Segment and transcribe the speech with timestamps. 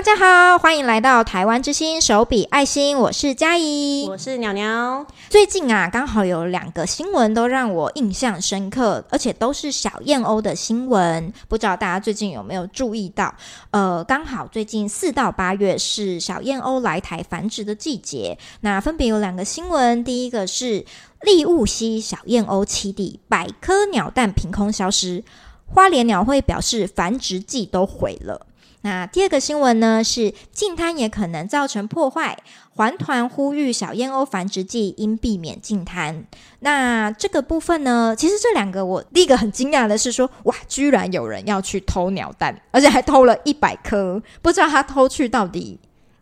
[0.00, 5.04] 大家好，欢迎来到台湾之星手笔爱心，我是佳怡，我是鸟鸟。
[5.28, 13.34] 最近啊，刚好有两个新闻都让我印象深刻，而且都是小燕鸥的新闻，不知道大家最近有没有注意到？
[13.72, 20.82] 呃，刚好最近四到八月是小燕鸥来台繁殖的季节，那分别有两个新闻，第一个是
[21.20, 25.22] 利物西小燕鸥栖地百颗鸟蛋凭空消失，
[25.66, 28.46] 花莲鸟会表示繁殖季都毁了。
[28.82, 32.38] 那第二个新闻呢，是净滩也可能造成破坏，
[32.74, 36.24] 环团呼吁小燕鸥繁殖季应避免净滩。
[36.60, 45.78] 那这个部分呢，其实这两个我第一个很惊讶的是说，哇，居然有人要去偷鸟蛋，而且还偷了一百颗，不知道他偷去到底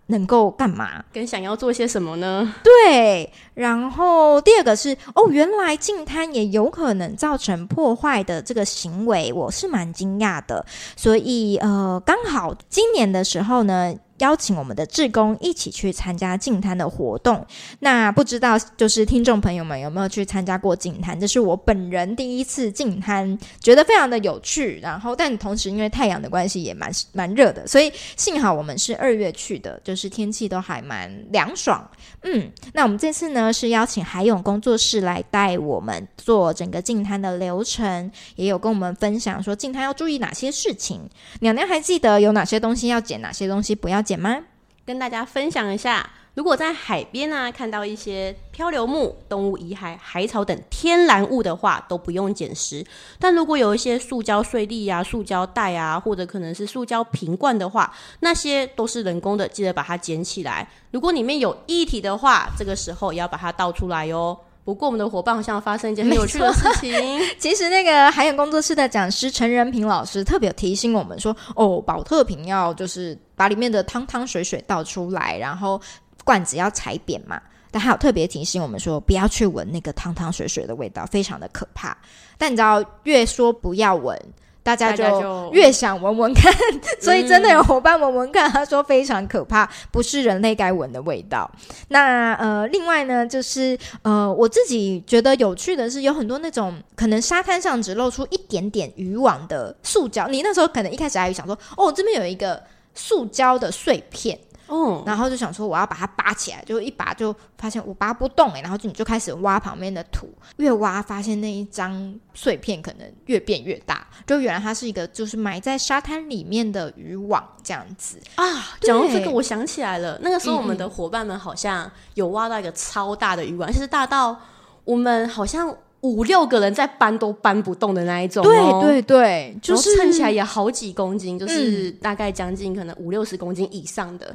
[0.08, 1.02] 能够干嘛？
[1.12, 2.54] 跟想要做些什么呢？
[2.62, 10.66] 对，然后第二个是哦，原来净滩也有可能造成破坏的这个行为，我是蛮惊讶的。
[10.96, 13.94] 所以呃，刚好今年的时候呢。
[14.18, 17.44] 邀请我们的志工一起去参加净滩的活动，
[17.80, 21.18] 那不知道就是听众朋友们有没有去参加过净滩？
[21.18, 24.78] 这是我本人第一次净滩，觉得非常的有趣。
[24.82, 31.88] 然后，但同时因为太阳的关系也蛮蛮热的，所以幸好我们是二月去的，就是天气都还蛮凉爽。
[32.22, 41.00] 嗯，那我们这次呢是邀请海勇工作室来带我们做整个净滩的流程，也有跟我们分享说净滩要注意哪些事情。
[41.40, 44.38] 娘娘还记得有哪些东西要捡，哪些东西不要捡吗？
[44.86, 52.82] 跟大家分享一下，如果在海边啊看到一些漂流木、动物遗骸、海草等天然物的话，都不用捡拾。
[53.18, 60.66] 但如果有一些塑胶碎粒啊、塑胶袋啊，或者可能是塑胶瓶罐的话，那些都是人工的，记得把它捡起来。
[60.90, 64.34] 如果里面有液体的话，这个时候也要把它倒出来哟。
[64.68, 66.92] 不过我们的伙伴好像发生一件很有趣的事情。
[67.40, 75.80] 其实那个海洋工作室的讲师陈仁平老师特别提醒我们说：“哦，保特瓶要就是把里面的汤汤水水倒出来，然后
[76.22, 77.40] 罐子要踩扁嘛。”
[77.72, 81.96] 但还有特别提醒我们说：“不要去闻那个汤汤水水的味道，非常的可怕。”
[82.36, 84.20] 但你知道，越说不要闻。
[84.68, 86.52] 大家就越想闻闻看，
[87.00, 91.50] 所以真的有伙伴闻闻看，他说非常可怕，不是人类该闻的味道。
[91.88, 102.62] 那呃，另外呢，就是呃，我自己觉得有趣的是，有很多那种可能沙滩上只露出一点点渔网的塑胶，你那时候可能一开始还想说，哦，这边有一个
[102.94, 104.38] 塑胶的碎片。
[104.68, 118.44] 哦，然后就想说我要把它拔起来，就一拔就发现我拔不动哎，然后就你就开始挖旁边的土，越挖发现那一张碎片可能越变越大，就原来它是一个就是埋在沙滩里面的渔网这样子啊。
[118.80, 124.38] 讲到这个，我想起来了，那个时候我们的伙伴们好像有挖到一个超大的渔网，其实大到
[124.84, 125.74] 我们好像。
[126.00, 134.34] 五六个人在搬都搬不动的那一种，哦，对对对，就是称起来也好几公斤，就是大概将近可能五六十公斤以上的。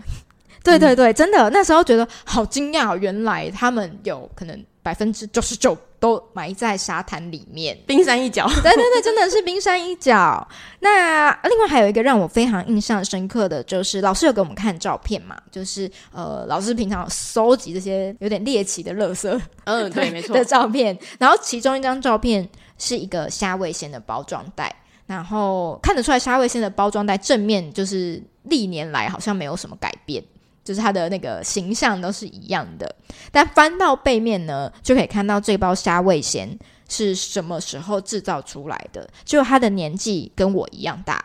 [0.64, 4.64] 对对对，真的那时候觉得好惊讶，原来他们有可能。
[4.84, 8.46] 百分之九十九都埋在沙滩里面，冰山一角。
[8.62, 10.46] 对对对，真的是冰山一角。
[10.82, 20.96] 那另外还有一个让我非常印象深刻的就是，老师有给我们看照片嘛，就是呃，老师平常有收集这些有点猎奇的垃圾，嗯，对，没错的照片。
[21.18, 24.76] 然后其中一张照片是一个虾味鲜的包装袋，
[25.08, 30.22] 然后看得出来虾味鲜的包装袋正面就是历年来好像没有什么改变。
[30.64, 32.96] 就是它的那个形象都是一样的，
[33.32, 36.58] 但翻到背面呢，就可以看到这包虾味鲜
[36.88, 41.24] 是什么时候制造出来的，就它的年纪跟我一样大。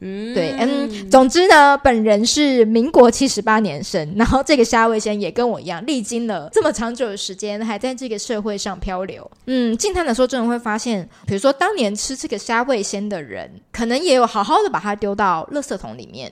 [0.00, 9.30] 嗯，对，嗯，总之呢，本人是民国七十八年生，然后这个虾味先也跟我一样，历经了这么长久的时间，还在这个社会上漂流。
[9.46, 16.30] 嗯，净滩的时候，真的会发现，比如说当年吃这个虾味先的人，可能也有好好的把它丢到垃圾桶里面。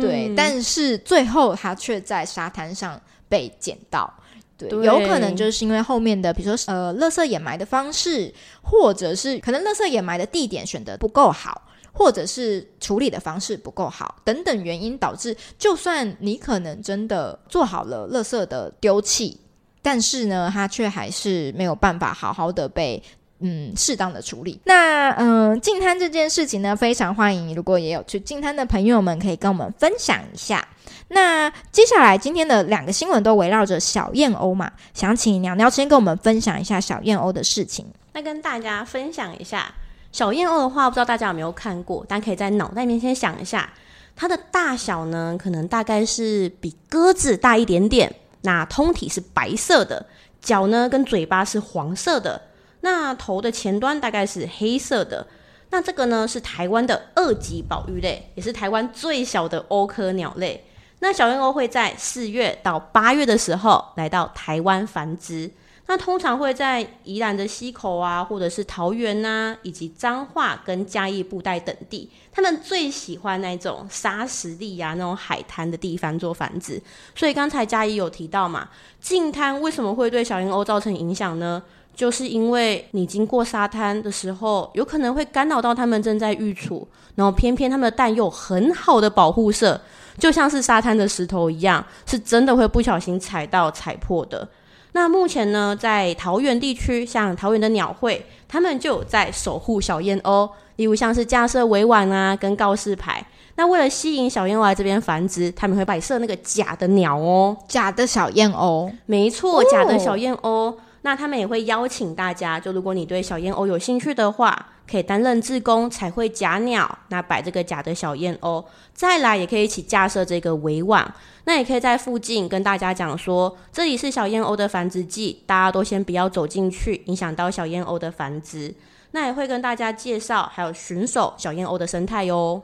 [0.00, 4.12] 对，但是最后他却在沙滩上被捡到。
[4.58, 8.32] 对，对，有可能就是因为后面的，比如说呃，垃圾掩埋的方式，
[8.62, 19.38] 或者是可能垃圾掩埋的地点选得不够好，或者是处理的方式不够好，等等原因导致，就算你可能真的做好了垃圾的丢弃，
[19.82, 23.02] 但是呢，它却还是没有办法好好的被。
[23.40, 24.58] 嗯，适当的处理。
[24.64, 27.54] 那嗯，进滩这件事情呢，非常欢迎。
[27.54, 30.66] 如果也有去进滩的朋友们，可以跟我们分享一下。
[31.08, 37.86] 那接下来今天的两个新闻都围绕着小燕鸥嘛，想请娘娘先跟我们分享一下小燕鸥的事情。
[38.12, 39.72] 那跟大家分享一下
[40.10, 42.04] 小燕鸥的话，不知道大家有没有看过？
[42.08, 43.70] 但可以在脑袋里面先想一下，
[44.16, 48.12] 它的大小呢，可能大概是比鸽子大一点点。
[48.42, 50.06] 那通体是白色的，
[50.40, 52.40] 脚呢跟嘴巴是黄色的。
[52.86, 55.26] 那头的前端大概是黑色的，
[55.70, 60.64] 那这个呢是台湾的二级保育类，也是台湾最小的鸥科鸟类。
[61.00, 65.50] 那小燕鸥会在四月到八月的时候来到台湾繁殖。
[65.88, 76.80] 那通常会在宜兰的溪口啊，或者是桃园呐、啊，以及彰化跟嘉义布袋等地，他们最喜欢那种沙石地呀、那种海滩的地方做繁殖。
[77.16, 78.68] 所以刚才嘉义有提到嘛，
[79.00, 81.62] 近滩为什么会对小燕鸥造成影响呢？
[81.96, 89.80] 就是因为你经过沙滩的时候，有可能会干扰到他们正在育雏，然后偏偏他们的蛋又有很好的保护色，
[90.18, 94.46] 就像是沙滩的石头一样，是真的会不小心踩到踩破的。
[94.92, 103.26] 那目前呢，在桃园地区，像桃园的鸟会，他们就有在守护小燕鸥，例如像是架设围网啊，跟告示牌。
[103.56, 110.48] 那为了吸引小燕鸥来这边繁殖，他们会摆设那个假的鸟哦，假的小燕鸥，没错，假的小燕鸥。
[110.50, 110.74] 哦
[111.06, 121.08] 那他们也会邀请大家，就如果你对小燕鸥有兴趣的话，可以担任志工，彩绘假鸟，那摆这个假的小燕鸥，再来也可以一起架设这个围网。
[121.44, 128.74] 那也可以在附近跟大家讲说，这里是小燕鸥的繁殖季，大家都先不要走进去，影响到小燕鸥的繁殖。
[129.12, 132.36] 那也会跟大家介绍，还有巡守小燕鸥的生态哟。
[132.36, 132.62] 哦，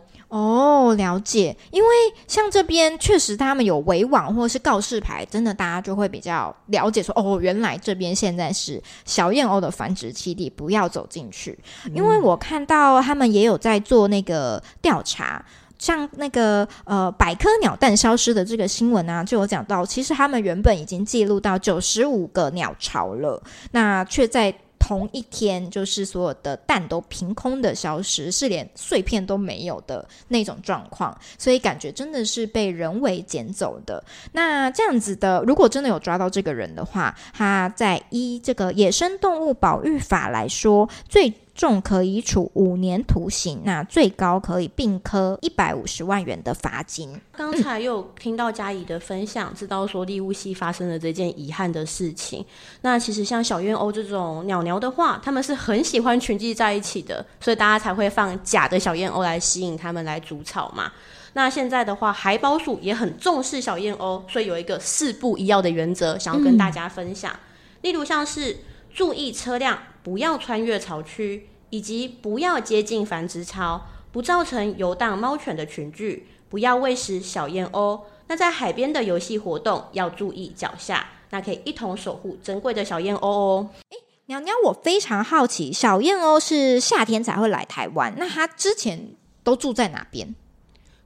[0.96, 1.56] 了解。
[1.70, 1.88] 因为
[2.26, 11.58] 像这边确实他们有围网或是告示牌，真的大家就会比较了解说，哦，原来这边现在是小燕鸥的繁殖基地，不要走进去。
[11.86, 11.92] 嗯。
[11.94, 15.44] 因为我看到他们也有在做那个调查，
[15.78, 23.42] 像那个呃百科鸟蛋消失的这个新闻啊，就有讲到，其实他们原本已经记录到九十五个鸟巢了，
[23.72, 24.54] 那却在。
[24.82, 34.02] 同一天，就是所有的蛋都凭空的消失，是连碎片都没有的那种状况，所以感觉真的是被人为捡走的。
[34.32, 47.20] 那这样子的，如果真的有抓到这个人的话，他在依这个野生动物保育法来说，最重可以处五年徒刑，那最高可以并科一百五十万元的罚金。
[47.36, 52.44] 刚才又听到嘉怡的分享，知道说立雾溪发生了这件遗憾的事情。
[52.80, 60.90] 那其实像小燕鸥这种鸟鸟的话，他们是很喜欢群聚在一起的，所以大家才会放假的小燕鸥来吸引他们来筑巢嘛。
[61.34, 67.38] 那现在的话，海宝鼠也很重视小燕鸥，所以有一个四不一要的原则，想要跟大家分享。
[67.82, 68.58] 例如像是
[68.92, 69.78] 注意车辆。
[70.02, 78.00] 不要穿越巢区，以及不要接近繁殖巢，不造成游荡猫犬的群聚，不要喂食小燕鸥。
[78.28, 83.70] 那在海边的游戏活动要注意脚下，那可以一同守护珍贵的小燕鸥哦。
[83.90, 89.14] 诶，鸟鸟，我非常好奇，小燕鸥是夏天才会来台湾，那它之前
[89.44, 90.34] 都住在哪边？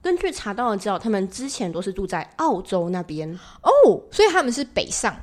[0.00, 3.28] 根据查到的资料，他们之前都是住在澳洲那边
[3.62, 5.16] 哦，所以他们是北上。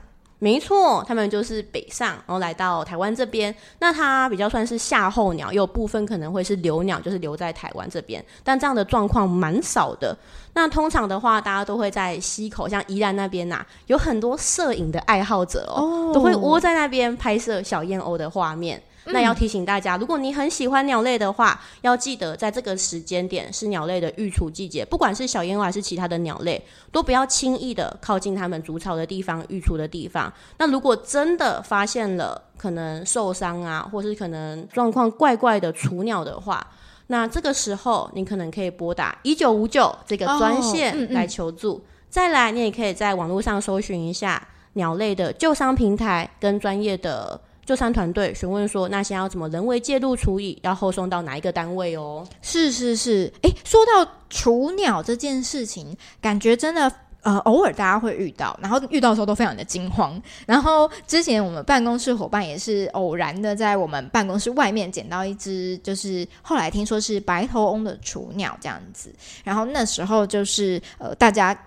[0.44, 3.56] 没错，他们就是北上，然后来到台湾这边。
[3.80, 8.22] 那它比较算是夏候鸟，有部分可能会是留鸟，就是留在台湾这边。
[8.44, 10.14] 但这样的状况蛮少的。
[10.54, 18.84] 那通常的话，大家都会在溪口，像宜兰那边呐、有很多摄影的爱好者哦，哦都会窝在那边拍摄小燕鸥的画面。
[19.06, 30.32] 那要提醒大家，如果你很喜欢鸟类的话，要记得在这个时间点是鸟类的育雏季节，不管是小燕鸥还是其他的鸟类，都不要轻易的靠近它们筑巢的地方、育雏的地方。
[30.58, 36.66] 那如果真的发现了可能受伤啊，或是可能状况怪怪的雏鸟的话，
[37.08, 41.74] 那这个时候你可能可以拨打一九五九这个专线来求助。
[41.74, 41.90] 哦嗯嗯。
[42.10, 47.42] 再来，你也可以在网络上搜寻一下鸟类的救伤平台跟专业的。
[47.66, 50.60] 救伤团队询问说：“那先要怎么人为介入处理？
[50.64, 56.92] 要后送到哪一个单位哦？”是是是，诶，说到雏鸟这件事情，感觉真的
[57.22, 60.22] 呃，偶尔大家会遇到，然后遇到的时候都非常的惊慌。
[60.46, 69.10] 然后之前我们办公室伙伴也是偶然的在我们办公室外面捡到一只，就是后来听说是白头翁的雏鸟这样子。
[69.46, 71.58] 然后那时候就是呃，大家。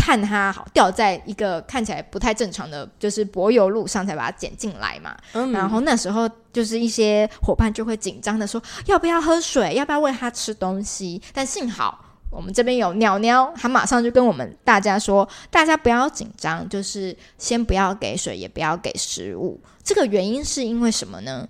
[0.00, 5.14] 看它好掉在一个看起来不太正常的就是柏油路上，才把它捡进来嘛。
[5.34, 11.20] 嗯，然后那时候就是一些伙伴就会紧张的说，要不要喝水，要不要喂它吃东西。
[11.34, 19.60] 但幸好我们这边有鸟鸟，它马上就跟我们大家说，大家不要紧张，就是先不要给水，也不要给食物。
[19.84, 21.46] 这个原因是因为什么呢？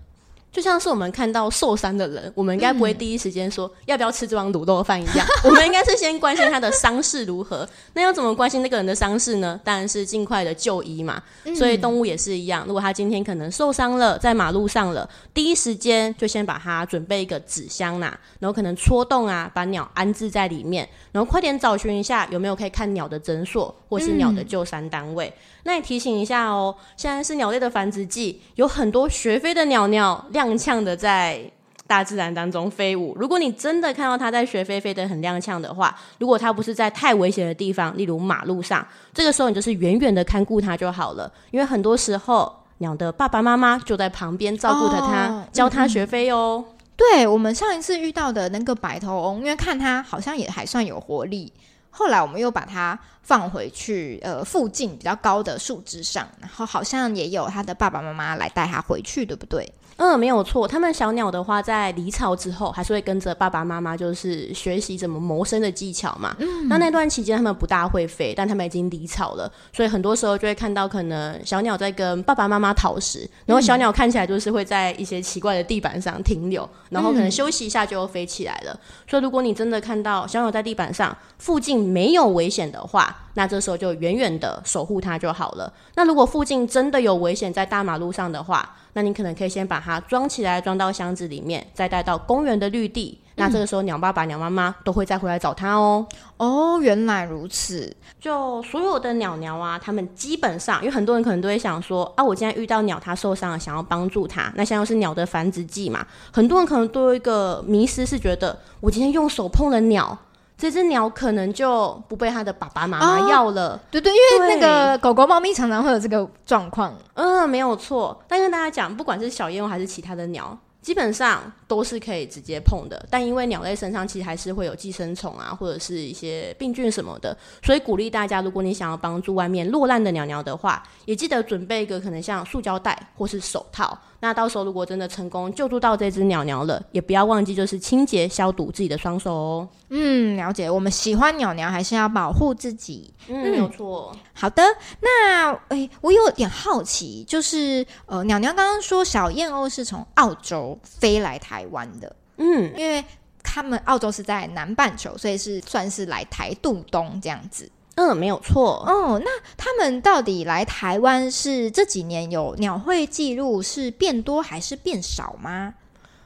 [0.52, 7.69] 就像是我们看到受伤的人，我们应该不会第一时间说要不要吃这碗卤肉饭一样， 我们应该是先关心他的伤势如何。
[7.95, 9.61] 那要怎么关心那个人的伤势呢？
[9.62, 11.23] 当然是尽快的就医嘛。
[11.57, 25.33] 所以动物也是一样，如果他今天可能受伤了，在马路上了，第一时间就先把它准备一个纸箱呐，然后可能戳洞啊，把鸟安置在里面，然后快点找寻一下有没有可以看鸟的诊所或是鸟的救伤单位。
[25.64, 31.40] 那也提醒一下哦，现在是鸟类的繁殖季，有很多学飞的鸟鸟踉跄的在
[31.87, 33.17] 大自然当中飞舞。
[33.19, 41.31] 如果你真的看到它在学飞，飞得很踉跄的话，如果它不是在太危险的地方，例如马路上，这个时候你就是远远的看顾它就好了。
[41.50, 46.64] 因为很多时候，鸟的爸爸妈妈就在旁边照顾着它，哦、教它学飞哦。
[46.67, 51.50] 嗯、对，我们上一次遇到的那个白头翁，因为看它好像也还算有活力。
[51.88, 59.73] 后来我们又把它放回去，呃，附近比较高的树枝上，然后好像也有它的爸爸妈妈来带它回去，对不对？
[60.02, 60.66] 嗯，没有错。
[60.66, 66.35] 他们小鸟的话，在离巢之后，还是会跟着爸爸妈妈，就是学习怎么谋生的技巧嘛。
[66.38, 78.80] 嗯，那那段期间，他们不大会飞，但他们已经离巢了，所以很多时候就会看到，可能小鸟在跟爸爸妈妈讨食，然后小鸟看起来就是会在一些奇怪的地板上停留，然后可能休息一下就又飞起来了。
[79.07, 85.71] 所以，如果你真的看到小鸟在地板上，附近没有危险的话，那这时候就远远的守护它就好了。
[85.95, 93.19] 那如果附近真的有危险，在大马路上的话，那你可能可以先把它装起来，装到箱子里面，再带到公园的绿地。
[93.37, 96.07] 嗯、那这个时候，鸟爸爸、鸟妈妈都会再回来找它哦。
[96.37, 97.95] 哦，原来如此。
[98.19, 104.53] 就所有的鸟鸟啊，它们基本上，因为很多人可能都会想说啊，我今天遇到鸟，它受伤了，想要帮助它。
[104.57, 110.17] 那现在又是鸟的繁殖季嘛，很多人可能都有一个迷失，是觉得我今天用手碰了鸟。
[110.61, 113.71] 这只鸟可能就不被它的爸爸妈妈要了。
[113.71, 116.95] 哦，对对，因为那个狗狗、猫咪常常会有这个状况。
[117.14, 118.23] 嗯，没有错。
[118.29, 120.57] 但跟大家讲，不管是小燕鸥还是其他的鸟。
[120.83, 133.97] 基本上都是可以直接碰的，但因为鸟类身上其实还是会有寄生虫啊，或者是一些病菌什么的，所以鼓励大家，如果你想要帮助外面落难的鸟鸟的话，也记得准备一个可能像塑胶袋或是手套。
[134.21, 139.69] 那到时候如果真的成功救助到这只鸟鸟了，也不要忘记就是清洁消毒自己的双手哦。
[139.89, 140.71] 嗯，了解。
[140.71, 143.12] 我们喜欢鸟鸟，还是要保护自己。
[143.29, 144.15] 嗯，没有错。
[144.35, 144.62] 好的，
[145.00, 153.05] 那诶、欸，我有点好奇，就是呃，鸟鸟刚刚说小燕鸥是从澳洲飞来台湾的，嗯，因为
[153.43, 157.71] 他们澳洲是在南半球，所以是算是来台度冬这样子。
[158.00, 158.83] 嗯，没有错。
[158.87, 165.75] 哦，那他们到底来台湾是这几年有鸟会记录是变多还是变少吗？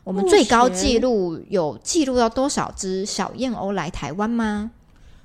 [0.04, 4.70] 我们最高记录有记录到多少只小燕鸥来台湾吗？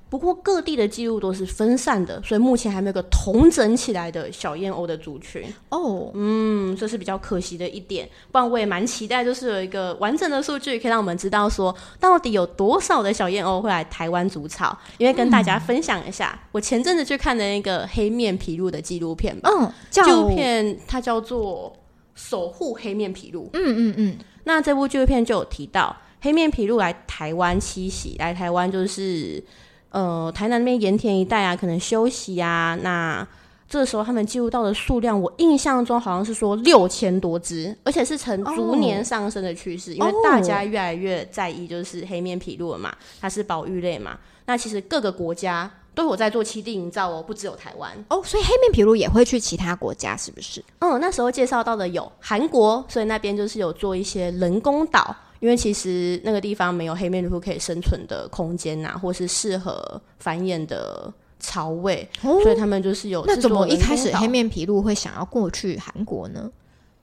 [0.09, 6.09] 不过各地的记录都是分散的，所以目前还没有个统整起来的小燕鸥的族群哦。
[6.15, 8.09] 嗯，这是比较可惜的一点。
[8.31, 14.75] 不然我也蛮期待，就是有一个完整的数据，可以让我们知道说到底有多少的小燕鸥会来台湾筑巢。
[14.97, 19.51] 因为跟大家分享一下，嗯、我前阵子去看的那个黑面琵鹭的纪录片吧。
[19.53, 21.71] 嗯，纪录片它叫做
[22.15, 23.43] 《守护黑面琵鹭》。
[23.53, 24.17] 嗯嗯嗯。
[24.45, 29.43] 那这部纪录片就有提到黑面琵鹭来台湾栖息，来台湾就是。
[29.91, 32.77] 呃，台南那边盐田一带啊，可能休息啊。
[32.81, 33.27] 那
[33.67, 39.93] 这时候他们记录到的数量，我印象中好像是说六千多只，而且是呈逐年上升的趋势。
[39.93, 44.17] 因为大家越来越在意，就是黑面琵鹭嘛，它是保育类嘛。
[44.45, 48.15] 那其实各个国家都有在做七地营造哦，不只有台湾哦。
[48.15, 50.63] Oh, 所以黑面琵鹭也会去其他国家，是不是？
[50.79, 55.13] 嗯，那时候介绍到的有韩国，所以那边就是有做一些人工岛。
[55.41, 63.21] 因为其实那个地方没有黑面琵鹭可以生存的空间呐、啊，或是适合繁衍的巢位，哦、所以他们就是有。
[63.25, 66.49] 那怎么一开始黑面琵鹭会想要过去韩国呢？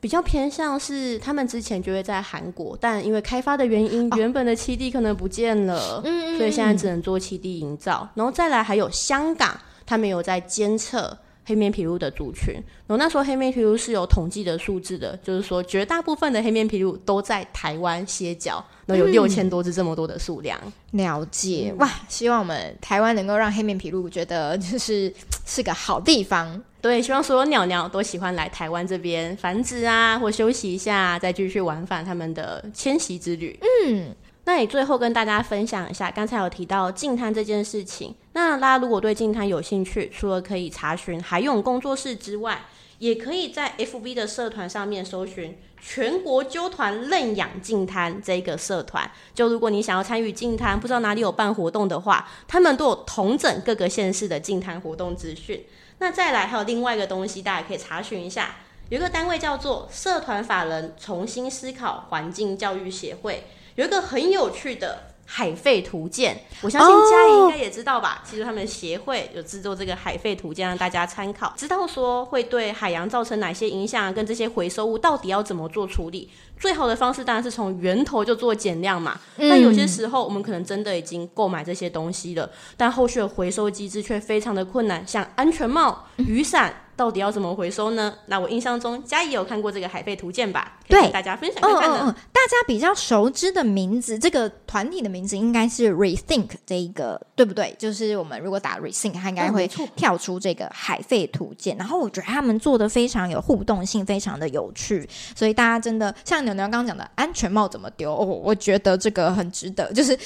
[0.01, 8.09] 比较偏向是他们之前就会在韩国，但因为开发的原因，哦、原本的栖地可能不见了，嗯，所以现在只能做栖地营造。
[8.15, 11.17] 然后再来还有香港，他们有在监测。
[11.49, 20.59] 黑面琵鹭的族群，然后那时候黑面琵鹭是有统计的数字的，就是说绝大部分的黑面琵鹭都在台湾歇脚，然后有六千多只这么多的数量。
[20.91, 25.15] 嗯、了解哇，希望我们台湾能够让黑面琵鹭觉得就是
[25.47, 26.61] 是个好地方。
[26.87, 33.59] 对，希望所有鸟鸟都喜欢来台湾这边繁殖啊，或休息一下，再继续往返他们的迁徙之旅。
[33.85, 34.15] 嗯。
[34.45, 38.15] 那你最后跟大家分享一下，刚才有提到净滩这件事情。
[38.33, 42.65] 那大家如果对净滩有兴趣，除了可以查询海勇工作室之外，
[43.01, 49.11] 也可以在 FB 的社团上面搜寻“全国纠团认养净滩”这个社团。
[49.35, 55.61] 就如果你想要参与净滩，不知道哪里有办活动的话，他们都有同整各个县市的净滩活动资讯。
[55.99, 58.57] 那再来还有另外一个东西，大家可以查询一下，
[58.91, 63.45] 有一个单位叫做社团法人重新思考环境教育协会。
[63.77, 68.23] 有一个很有趣的海废图鉴，我相信佳怡应该也知道吧？
[68.25, 76.31] 其实他们协会有制作这个海废图鉴让大家参考，知道说会对海洋造成哪些影响，跟这些回收物到底要怎么做处理。
[76.59, 79.21] 最好的方式当然是从源头就做减量嘛。
[79.37, 86.83] 但有些时候我们可能真的已经购买这些东西了，但后续的回收机制却非常的困难，像安全帽、雨伞。
[86.97, 88.13] 到底要怎么回收呢？
[88.27, 90.79] 那我印象中佳怡有看过这个海废图鉴吧？
[90.89, 91.99] 对，大家分享看看呢。
[92.03, 97.77] 嗯嗯嗯，大家比较熟知的名字，这个团体的名字应该是 Rethink 这一个，对不对？
[97.79, 101.77] 就是我们如果打 Rethink，它应该会跳出这个海废图鉴。
[101.77, 110.19] 然后我觉得他们做的非常有互动性，非常的有趣，所以大家真的像牛牛刚刚讲的安全帽怎么丢，哦，我觉得这个很值得，就是。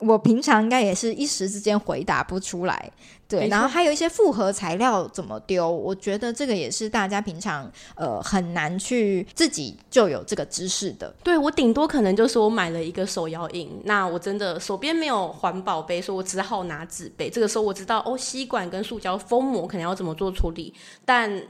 [0.00, 2.90] 我平常应该也是一时之间回答不出来，
[3.28, 3.48] 对。
[3.48, 11.14] 然后还有一些复合材料怎么丢，我觉得这个也是大家平常呃很难去自己就有这个知识的。
[11.22, 17.28] 对，我顶多可能就是我买了一个手摇饮，那我真的手边没有环保杯，所以我只好拿纸杯。
[17.30, 21.42] 这个时候我知道哦，吸管跟塑胶封膜可能要怎么做处理，但。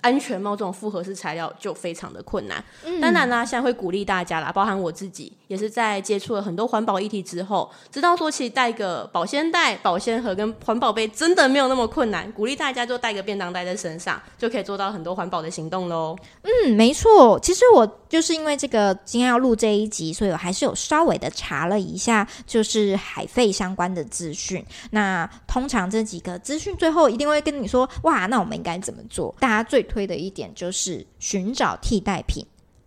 [0.00, 2.62] 安全帽这种复合式材料就非常的困难。
[2.84, 12.30] 嗯、当然啦，现在会鼓励大家啦，包含我自己，也是在接触了很多环保议题之后，知道说其实带个保鲜袋、保鲜盒跟环保杯真的没有那么困难。
[12.32, 16.16] 鼓励大家就带个便当袋在身上，就可以做到很多环保的行动喽。
[16.42, 17.38] 嗯，没错。
[17.40, 24.64] 其实我就是因为这个今天要录这一集，所以我还是有稍微的查了一下，就是海废相关的资讯。
[24.90, 29.34] 那通常这几个资讯最后一定会跟你说，哇，那我们应该怎么做？
[29.40, 32.44] 大家最推的一点就是寻找替代品，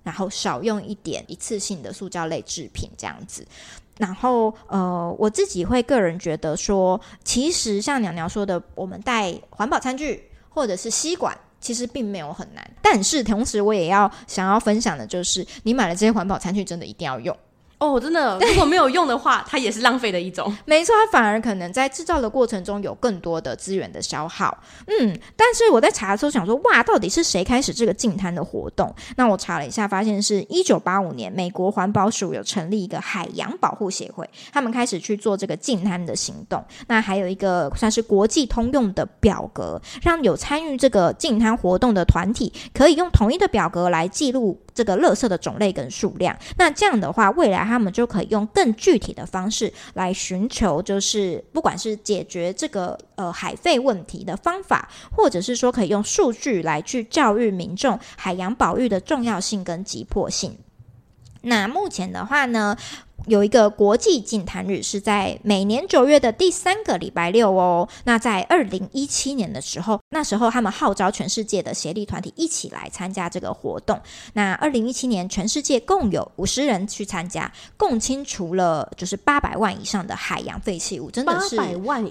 [0.08, 3.46] 然后少用一点一次性的塑胶类制品，这样子。
[3.98, 12.66] 然后，呃，我自己会个人觉得说，其实像娘娘说的，我们带环保餐具或者是吸管，其实并没有很难。
[12.82, 17.36] 但是同时，我也要想要分享的就是，你买了这些环保餐具，真的一定要用。
[17.80, 20.52] 哦，真的，如果没有用的话，它也是浪费的一种。
[20.66, 24.58] 没错，它反而可能在制造的过程中有更多的资源的消耗。
[24.88, 28.94] 嗯，但是我在查的时候想说，哇，到底是谁开始这个净滩的活动？
[29.16, 36.66] 那我查了一下，发现是一九八五年，美国环保署有成立一个海洋保护协会，他们开始去做这个净滩的行动。
[36.88, 46.38] 那还有一个算是国际通用的表格，让有参与这个净滩活动的团体可以用统一的表格来记录这个垃圾的种类跟数量。
[46.56, 60.56] 那这样的话，未来他们就可以用更具体的方式来寻求，就是不管是解决这个呃海费问题的方法，或者是说可以用数据来去教育民众海洋保育的重要性跟急迫性。
[61.42, 62.76] 那目前的话呢，
[63.28, 67.88] 有一个国际净滩日是在每年九月的第三个礼拜六哦。
[68.06, 74.00] 那在二零一七年的时候，那时候他们号召全世界的协力团体一起来参加这个活动。
[74.34, 81.58] 那二零一七年全世界共有五十人去参加，共清除了就是八百万以上的海洋废弃物，真的是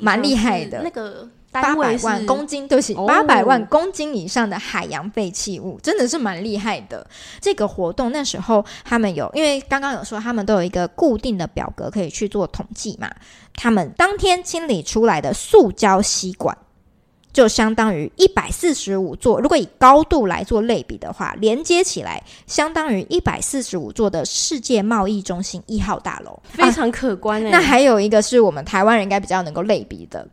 [0.01, 0.83] 蛮厉害的。
[0.83, 1.29] 那个。
[1.63, 7.07] 八百万公斤，对不起，八百万公斤以上的海洋废弃物，真的是蛮厉害的。
[7.41, 13.11] 这个活动那时候他们有，因为刚刚有说他们都有一个固定的表格可以去做统计嘛。
[13.55, 16.57] 他们当天清理出来的塑胶吸管，
[17.33, 19.41] 就相当于一百四十五座。
[19.41, 27.43] 如果以高度来做类比的话，连接起来相当于一百四十五座的世界贸易中心一号大楼，非常可观。
[27.45, 30.27] 那还有一个是我们台湾人应该比较能够类比的。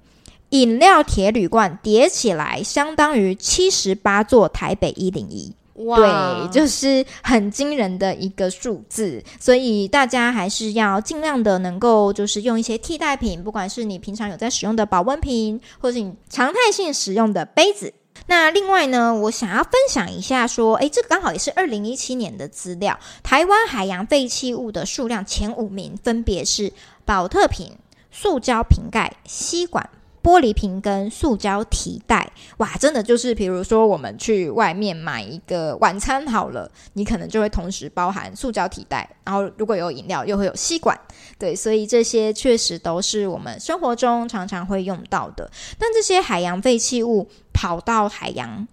[0.54, 5.52] 饮料铁铝罐叠起来，相当于七十八座台北一零一。
[5.86, 9.24] 哇，对，就是很惊人的一个数字。
[9.40, 17.92] 所以大家还是要尽量的能够，就是用一些替代品，不管是你平常有在使用的保温瓶，或是你常态性使用的杯子。
[18.28, 23.00] 那另外呢，我想要分享一下，说，诶，这个刚好也是二零一七年的资料。
[23.24, 26.72] 台湾海洋废弃物的数量前五名分别是
[27.06, 27.72] 宝特瓶、
[28.12, 29.90] 塑胶瓶盖、吸管。
[30.24, 40.98] 玻璃瓶跟塑胶提袋，哇，真的就是，比如说我们去外面买一个晚餐好了，你可能就会同时包含塑胶提袋，然后如果有饮料又会有吸管，
[41.38, 45.52] 对，所以这些确实都是我们生活中常常会用到的。
[45.78, 48.66] 但这些海洋废弃物跑到海洋。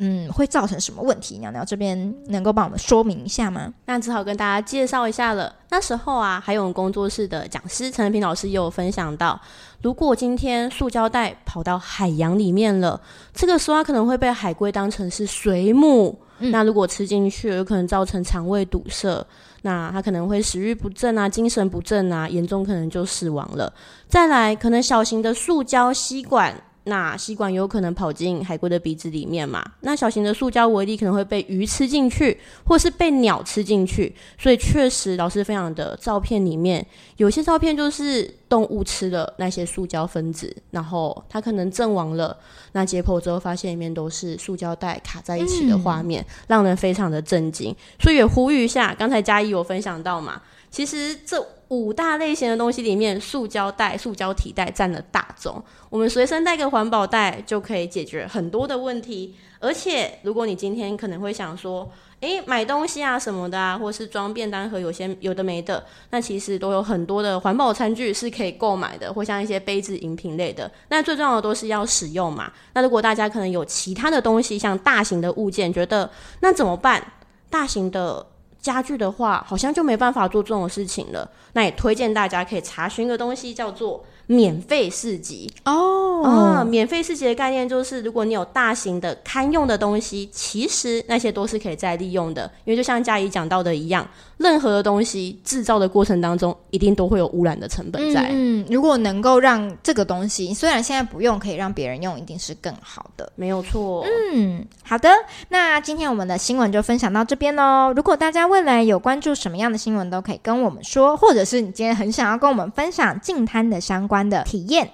[0.00, 1.38] 嗯，会造成什么问题？
[1.38, 3.74] 娘娘这边能够帮我们说明一下吗？
[3.86, 5.52] 那只好跟大家介绍一下了。
[5.70, 9.40] 那时候啊，还有工作室的讲师陈平老师也有分享到，
[9.80, 13.00] 如果今天塑胶袋跑到海洋里面了，
[13.32, 16.18] 这个时候它可能会被海龟当成是水母。
[16.40, 19.24] 嗯、那如果吃进去，有可能造成肠胃堵塞，
[19.62, 23.72] 那它可能会食欲不振啊，精神不振啊，严重可能就死亡了。
[24.08, 26.54] 再来，可能小型的塑胶吸管。
[26.88, 29.62] 那吸管有可能跑进海龟的鼻子里面嘛？
[29.80, 34.14] 那小型的塑胶微粒可能会被鱼吃进去，或是被鸟吃进去。
[34.38, 36.84] 所以确实，老师分享的照片里面，
[37.18, 42.36] 有些照片就是动物吃了那些塑胶分子，然后它可能阵亡了。
[42.72, 47.74] 那解剖之后发现里面都是塑胶袋卡在一起的画面，嗯、让人非常的震惊。
[48.00, 55.62] 所以也呼吁一下，刚才嘉怡有分享到嘛，其实这五大类型的东西里面，塑胶袋、塑胶提袋占了大宗。
[55.90, 59.34] 我们随身带个环保袋就可以解决很多的问题。
[59.60, 70.70] 而且，如果你今天可能会想说，诶，买东西啊什么的啊，或是装便当盒，有些有的没的，那其实都有很多的环保餐具是可以购买的，或像一些杯子、饮品类的。
[70.88, 72.52] 那最重要的都是要使用嘛。
[72.72, 76.08] 那如果大家可能有其他的东西，像大型的物件，觉得
[76.40, 77.04] 那怎么办？
[77.50, 78.24] 大型的。
[78.60, 81.28] 家具的话，好像就没办法做这种事情了。
[81.52, 86.22] 那也推荐大家可以查询一个东西，叫做免费市集哦。
[86.24, 92.50] 啊，免费市集的概念就是，如果你有大型的堪用的东西，其实那些都是可以再利用的。
[92.64, 94.06] 因为就像佳怡讲到的一样，
[94.38, 98.28] 任何的东西制造的过程当中，一定都会有污染的成本在。
[98.32, 103.30] 嗯，如果能够让这个东西虽然现在不用，可以让别人用，一定是更好的。
[103.34, 104.06] 没有错。
[104.32, 105.10] 嗯，好的。
[105.48, 107.92] 那今天我们的新闻就分享到这边喽。
[107.94, 114.90] 如果大家未来有关注什么样的新闻，都可以跟我们说，或者是你今天很想要跟我们分享净滩的相关的体验。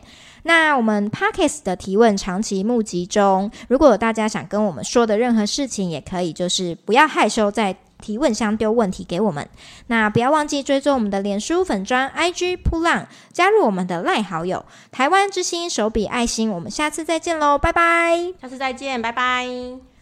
[0.47, 9.49] 那我们 Podcast 的提问长期募集中，如果有大家想跟我们说的任何事情，也可以就是不要害羞，在提问箱丢问题给我们。
[9.87, 16.51] 那不要忘记追踪我们的脸书粉砖 IG 扑浪，加入我们的赖好友台湾之星手笔爱心。
[16.51, 18.35] 我们下次再见喽，拜拜！
[18.43, 19.85] 下次再见，拜拜。